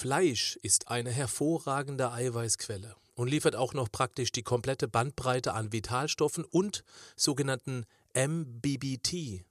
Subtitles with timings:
[0.00, 6.44] Fleisch ist eine hervorragende Eiweißquelle und liefert auch noch praktisch die komplette Bandbreite an Vitalstoffen
[6.44, 6.84] und
[7.16, 9.44] sogenannten MBBT.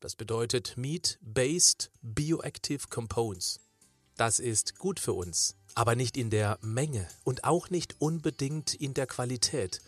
[0.00, 3.60] Das bedeutet Meat-Based Bioactive Compounds.
[4.18, 8.92] Das ist gut für uns, aber nicht in der Menge und auch nicht unbedingt in
[8.92, 9.80] der Qualität.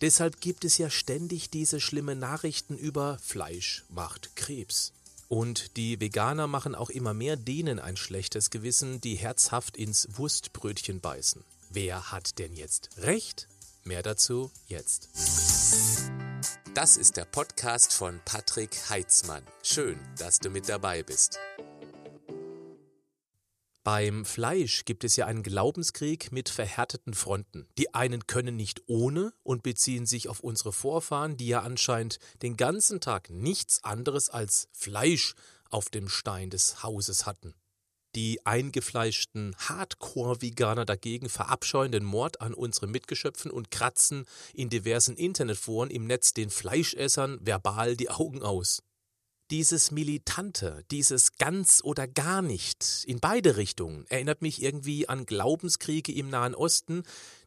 [0.00, 4.94] Deshalb gibt es ja ständig diese schlimmen Nachrichten über Fleisch macht Krebs.
[5.28, 11.00] Und die Veganer machen auch immer mehr denen ein schlechtes Gewissen, die herzhaft ins Wurstbrötchen
[11.00, 11.44] beißen.
[11.70, 13.46] Wer hat denn jetzt recht?
[13.84, 15.10] Mehr dazu jetzt.
[16.74, 19.42] Das ist der Podcast von Patrick Heitzmann.
[19.62, 21.38] Schön, dass du mit dabei bist.
[23.90, 27.66] Beim Fleisch gibt es ja einen Glaubenskrieg mit verhärteten Fronten.
[27.78, 32.58] Die einen können nicht ohne und beziehen sich auf unsere Vorfahren, die ja anscheinend den
[32.58, 35.32] ganzen Tag nichts anderes als Fleisch
[35.70, 37.54] auf dem Stein des Hauses hatten.
[38.14, 45.88] Die eingefleischten Hardcore-Veganer dagegen verabscheuen den Mord an unseren Mitgeschöpfen und kratzen in diversen Internetforen
[45.88, 48.82] im Netz den Fleischessern verbal die Augen aus.
[49.50, 56.12] Dieses Militante, dieses ganz oder gar nicht, in beide Richtungen, erinnert mich irgendwie an Glaubenskriege
[56.12, 57.02] im Nahen Osten,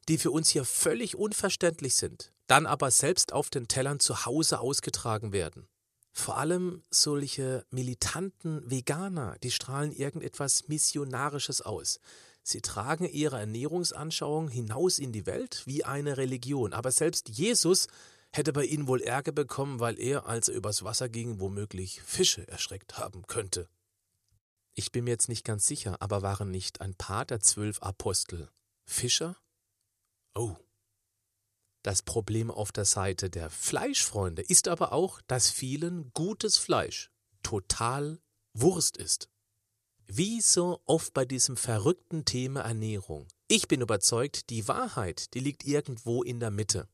[0.07, 4.61] die für uns hier völlig unverständlich sind, dann aber selbst auf den Tellern zu Hause
[4.61, 5.67] ausgetragen werden.
[6.11, 11.99] Vor allem solche militanten Veganer, die strahlen irgendetwas Missionarisches aus.
[12.41, 17.87] Sie tragen ihre Ernährungsanschauung hinaus in die Welt wie eine Religion, aber selbst Jesus
[18.33, 22.47] hätte bei ihnen wohl Ärger bekommen, weil er, als er übers Wasser ging, womöglich Fische
[22.47, 23.69] erschreckt haben könnte.
[24.73, 28.49] Ich bin mir jetzt nicht ganz sicher, aber waren nicht ein paar der zwölf Apostel
[28.85, 29.37] Fischer?
[30.33, 30.55] Oh.
[31.83, 37.11] Das Problem auf der Seite der Fleischfreunde ist aber auch, dass vielen gutes Fleisch
[37.43, 38.21] total
[38.53, 39.29] Wurst ist.
[40.05, 43.27] Wie so oft bei diesem verrückten Thema Ernährung.
[43.47, 46.87] Ich bin überzeugt, die Wahrheit, die liegt irgendwo in der Mitte.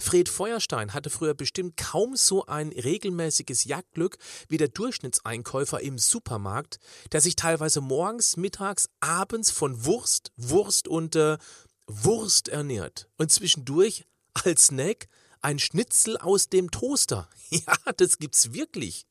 [0.00, 6.78] Fred Feuerstein hatte früher bestimmt kaum so ein regelmäßiges Jagdglück wie der Durchschnittseinkäufer im Supermarkt,
[7.12, 11.38] der sich teilweise morgens, mittags, abends von Wurst, Wurst und äh,
[11.86, 14.04] Wurst ernährt und zwischendurch
[14.44, 15.08] als Snack
[15.40, 17.28] ein Schnitzel aus dem Toaster.
[17.50, 19.06] Ja, das gibt's wirklich.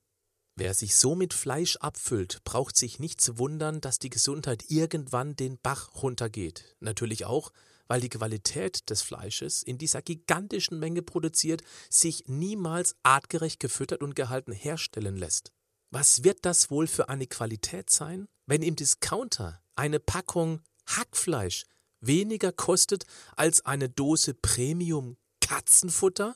[0.56, 5.36] Wer sich so mit Fleisch abfüllt, braucht sich nicht zu wundern, dass die Gesundheit irgendwann
[5.36, 6.76] den Bach runtergeht.
[6.80, 7.52] Natürlich auch,
[7.88, 14.16] weil die Qualität des Fleisches in dieser gigantischen Menge produziert sich niemals artgerecht gefüttert und
[14.16, 15.52] gehalten herstellen lässt.
[15.92, 21.66] Was wird das wohl für eine Qualität sein, wenn im Discounter eine Packung Hackfleisch
[22.02, 23.06] weniger kostet
[23.36, 26.36] als eine Dose Premium Katzenfutter?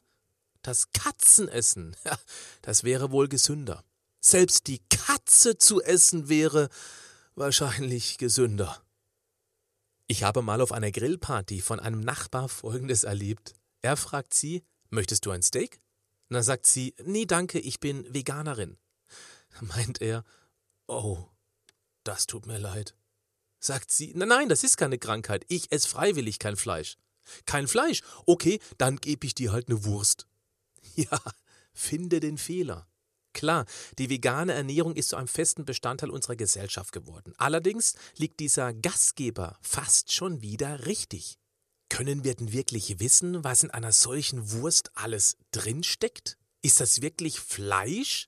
[0.62, 1.96] Das Katzenessen,
[2.62, 3.84] das wäre wohl gesünder.
[4.19, 6.69] Selbst die Katze zu essen wäre
[7.36, 8.81] wahrscheinlich gesünder.
[10.09, 13.56] Ich habe mal auf einer Grillparty von einem Nachbar Folgendes erlebt.
[13.81, 15.81] Er fragt sie, möchtest du ein Steak?
[16.29, 18.78] Dann sagt sie, nee, danke, ich bin Veganerin.
[19.59, 20.23] Meint er,
[20.88, 21.25] oh,
[22.06, 22.95] das tut mir leid.
[23.59, 26.97] Sagt sie, nein, nein, das ist keine Krankheit, ich esse freiwillig kein Fleisch.
[27.45, 28.01] Kein Fleisch?
[28.25, 30.28] Okay, dann gebe ich dir halt eine Wurst.
[30.95, 31.22] Ja,
[31.74, 32.88] finde den Fehler.
[33.38, 33.68] Klar,
[34.00, 37.36] die vegane Ernährung ist zu einem festen Bestandteil unserer Gesellschaft geworden.
[37.38, 41.38] Allerdings liegt dieser Gastgeber fast schon wieder richtig.
[41.88, 46.36] Können wir denn wirklich wissen, was in einer solchen Wurst alles drinsteckt?
[46.64, 48.28] Ist das wirklich Fleisch?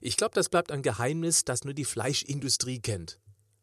[0.00, 3.20] Ich glaube, das bleibt ein Geheimnis, das nur die Fleischindustrie kennt.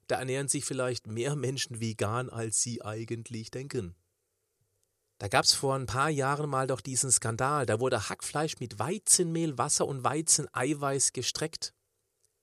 [0.08, 3.96] Da ernähren sich vielleicht mehr Menschen vegan, als sie eigentlich denken.
[5.18, 7.66] Da gab es vor ein paar Jahren mal doch diesen Skandal.
[7.66, 11.74] Da wurde Hackfleisch mit Weizenmehl, Wasser und Weizeneiweiß gestreckt.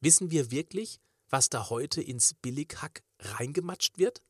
[0.00, 4.22] Wissen wir wirklich, was da heute ins Billighack reingematscht wird?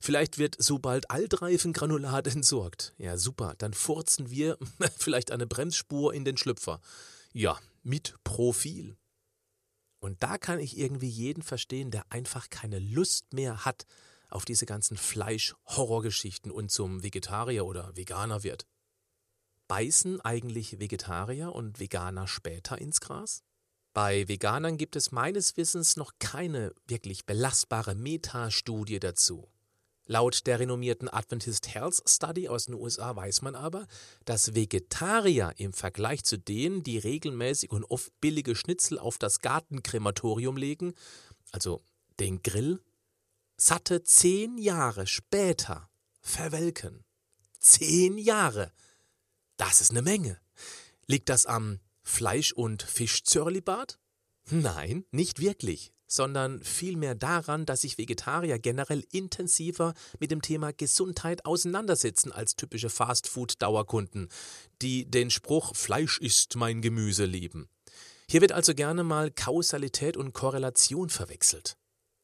[0.00, 2.94] Vielleicht wird so bald Altreifengranulat entsorgt.
[2.98, 4.58] Ja, super, dann furzen wir
[4.98, 6.80] vielleicht eine Bremsspur in den Schlüpfer.
[7.32, 8.96] Ja, mit Profil.
[10.00, 13.86] Und da kann ich irgendwie jeden verstehen, der einfach keine Lust mehr hat,
[14.30, 18.66] auf diese ganzen Fleisch-Horrorgeschichten und zum Vegetarier oder Veganer wird.
[19.68, 23.42] Beißen eigentlich Vegetarier und Veganer später ins Gras?
[23.92, 29.48] Bei Veganern gibt es meines Wissens noch keine wirklich belastbare Metastudie dazu.
[30.06, 33.86] Laut der renommierten Adventist Health Study aus den USA weiß man aber,
[34.24, 40.56] dass Vegetarier im Vergleich zu denen, die regelmäßig und oft billige Schnitzel auf das Gartenkrematorium
[40.56, 40.94] legen,
[41.52, 41.80] also
[42.18, 42.80] den Grill,
[43.60, 45.90] satte zehn Jahre später
[46.22, 47.04] verwelken.
[47.58, 48.72] Zehn Jahre.
[49.58, 50.40] Das ist eine Menge.
[51.06, 53.98] Liegt das am Fleisch- und Fischzörlibad?
[54.48, 61.44] Nein, nicht wirklich, sondern vielmehr daran, dass sich Vegetarier generell intensiver mit dem Thema Gesundheit
[61.44, 64.28] auseinandersetzen als typische Fastfood-Dauerkunden,
[64.80, 67.68] die den Spruch Fleisch ist mein Gemüse lieben.
[68.26, 71.76] Hier wird also gerne mal Kausalität und Korrelation verwechselt.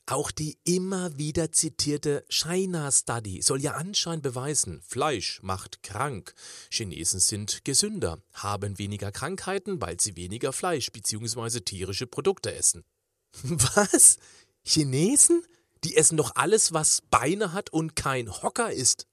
[0.08, 6.32] Auch die immer wieder zitierte China Study soll ja anscheinend beweisen, Fleisch macht krank.
[6.70, 11.58] Chinesen sind gesünder, haben weniger Krankheiten, weil sie weniger Fleisch bzw.
[11.60, 12.84] tierische Produkte essen.
[13.42, 14.18] Was?
[14.64, 15.42] Chinesen?
[15.82, 19.06] Die essen doch alles, was Beine hat und kein Hocker ist.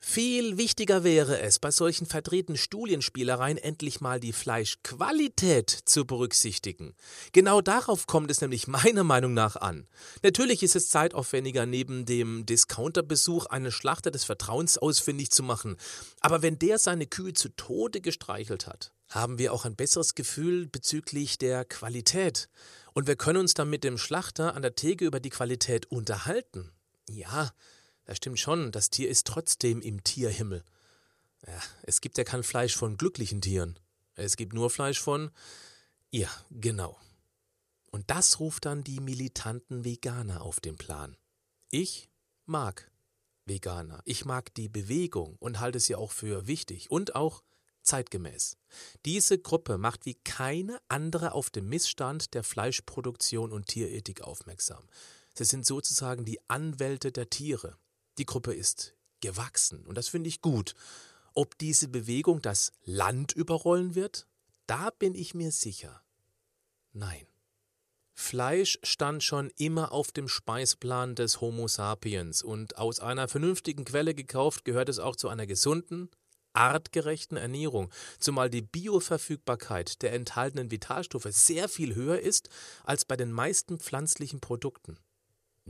[0.00, 6.94] Viel wichtiger wäre es, bei solchen verdrehten Studienspielereien endlich mal die Fleischqualität zu berücksichtigen.
[7.32, 9.88] Genau darauf kommt es nämlich meiner Meinung nach an.
[10.22, 15.76] Natürlich ist es zeitaufwendiger, neben dem Discounterbesuch einen Schlachter des Vertrauens ausfindig zu machen.
[16.20, 20.68] Aber wenn der seine Kühe zu Tode gestreichelt hat, haben wir auch ein besseres Gefühl
[20.68, 22.48] bezüglich der Qualität.
[22.94, 26.70] Und wir können uns dann mit dem Schlachter an der Theke über die Qualität unterhalten.
[27.08, 27.50] Ja,
[28.08, 30.64] das stimmt schon, das Tier ist trotzdem im Tierhimmel.
[31.46, 33.78] Ja, es gibt ja kein Fleisch von glücklichen Tieren.
[34.14, 35.30] Es gibt nur Fleisch von.
[36.10, 36.98] Ja, genau.
[37.90, 41.18] Und das ruft dann die militanten Veganer auf den Plan.
[41.70, 42.08] Ich
[42.46, 42.90] mag
[43.44, 44.00] Veganer.
[44.06, 47.42] Ich mag die Bewegung und halte sie auch für wichtig und auch
[47.82, 48.56] zeitgemäß.
[49.04, 54.88] Diese Gruppe macht wie keine andere auf den Missstand der Fleischproduktion und Tierethik aufmerksam.
[55.34, 57.76] Sie sind sozusagen die Anwälte der Tiere.
[58.18, 60.74] Die Gruppe ist gewachsen und das finde ich gut.
[61.34, 64.26] Ob diese Bewegung das Land überrollen wird,
[64.66, 66.02] da bin ich mir sicher.
[66.92, 67.26] Nein.
[68.14, 74.14] Fleisch stand schon immer auf dem Speisplan des Homo sapiens und aus einer vernünftigen Quelle
[74.14, 76.10] gekauft gehört es auch zu einer gesunden,
[76.52, 82.48] artgerechten Ernährung, zumal die Bioverfügbarkeit der enthaltenen Vitalstoffe sehr viel höher ist
[82.82, 84.98] als bei den meisten pflanzlichen Produkten.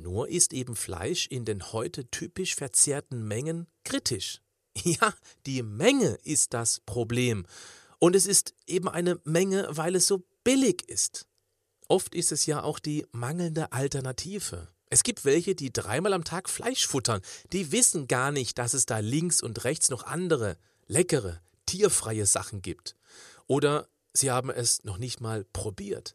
[0.00, 4.40] Nur ist eben Fleisch in den heute typisch verzehrten Mengen kritisch.
[4.84, 5.12] Ja,
[5.44, 7.46] die Menge ist das Problem.
[7.98, 11.26] Und es ist eben eine Menge, weil es so billig ist.
[11.88, 14.68] Oft ist es ja auch die mangelnde Alternative.
[14.88, 17.22] Es gibt welche, die dreimal am Tag Fleisch futtern.
[17.52, 22.62] Die wissen gar nicht, dass es da links und rechts noch andere, leckere, tierfreie Sachen
[22.62, 22.94] gibt.
[23.48, 26.14] Oder sie haben es noch nicht mal probiert.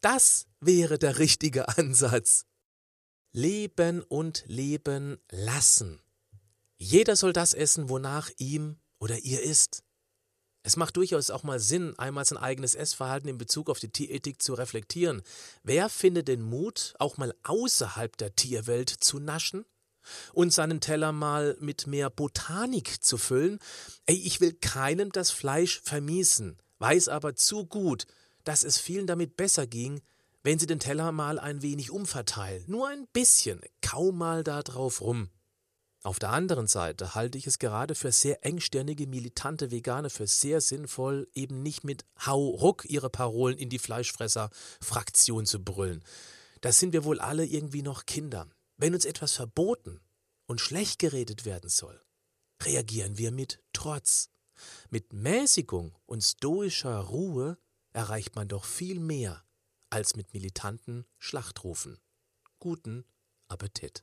[0.00, 2.47] Das wäre der richtige Ansatz.
[3.32, 6.00] Leben und leben lassen.
[6.76, 9.82] Jeder soll das essen, wonach ihm oder ihr ist.
[10.62, 14.42] Es macht durchaus auch mal Sinn, einmal sein eigenes Essverhalten in Bezug auf die Tierethik
[14.42, 15.22] zu reflektieren.
[15.62, 19.64] Wer findet den Mut, auch mal außerhalb der Tierwelt zu naschen?
[20.32, 23.58] Und seinen Teller mal mit mehr Botanik zu füllen?
[24.06, 28.06] Ey, ich will keinem das Fleisch vermiesen, weiß aber zu gut,
[28.44, 30.00] dass es vielen damit besser ging,
[30.42, 35.00] wenn Sie den Teller mal ein wenig umverteilen, nur ein bisschen, kaum mal da drauf
[35.00, 35.30] rum.
[36.04, 40.60] Auf der anderen Seite halte ich es gerade für sehr engstirnige, militante Veganer für sehr
[40.60, 46.04] sinnvoll, eben nicht mit Hau ruck ihre Parolen in die Fleischfresser-Fraktion zu brüllen.
[46.60, 48.48] Da sind wir wohl alle irgendwie noch Kinder.
[48.76, 50.00] Wenn uns etwas verboten
[50.46, 52.00] und schlecht geredet werden soll,
[52.62, 54.30] reagieren wir mit Trotz.
[54.90, 57.58] Mit Mäßigung und stoischer Ruhe
[57.92, 59.44] erreicht man doch viel mehr
[59.90, 61.98] als mit militanten Schlachtrufen.
[62.58, 63.04] Guten
[63.48, 64.02] Appetit.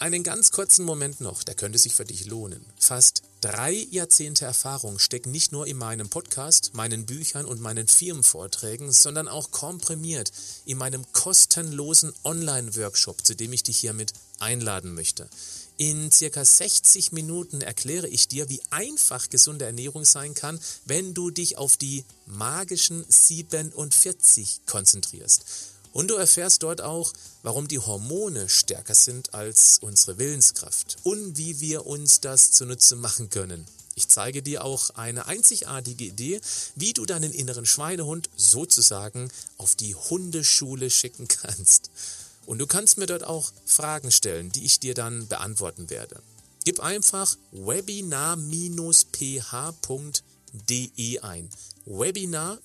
[0.00, 2.64] Einen ganz kurzen Moment noch, der könnte sich für dich lohnen.
[2.78, 8.92] Fast drei Jahrzehnte Erfahrung stecken nicht nur in meinem Podcast, meinen Büchern und meinen Firmenvorträgen,
[8.92, 10.32] sondern auch komprimiert
[10.64, 15.28] in meinem kostenlosen Online-Workshop, zu dem ich dich hiermit einladen möchte.
[15.76, 21.30] In circa 60 Minuten erkläre ich dir, wie einfach gesunde Ernährung sein kann, wenn du
[21.30, 25.44] dich auf die magischen 47 konzentrierst.
[25.92, 31.60] Und du erfährst dort auch, warum die Hormone stärker sind als unsere Willenskraft und wie
[31.60, 33.66] wir uns das zunutze machen können.
[33.96, 36.40] Ich zeige dir auch eine einzigartige Idee,
[36.76, 41.90] wie du deinen inneren Schweinehund sozusagen auf die Hundeschule schicken kannst.
[42.46, 46.22] Und du kannst mir dort auch Fragen stellen, die ich dir dann beantworten werde.
[46.64, 48.40] Gib einfach webinar-ph.de
[51.20, 51.48] ein.
[51.86, 52.60] Webinar-ph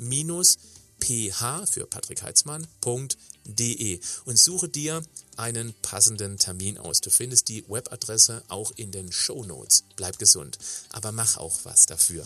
[1.68, 5.02] für Patrick Heitzmann.de und suche dir
[5.38, 7.02] einen passenden Termin aus.
[7.02, 9.84] Du findest die Webadresse auch in den Show Notes.
[9.96, 10.58] Bleib gesund,
[10.90, 12.26] aber mach auch was dafür.